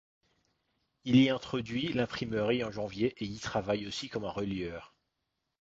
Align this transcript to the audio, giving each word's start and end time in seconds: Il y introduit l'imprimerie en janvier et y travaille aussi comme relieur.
Il 1.03 1.15
y 1.17 1.29
introduit 1.29 1.93
l'imprimerie 1.93 2.63
en 2.63 2.71
janvier 2.71 3.13
et 3.17 3.25
y 3.25 3.37
travaille 3.37 3.85
aussi 3.85 4.09
comme 4.09 4.23
relieur. 4.25 4.95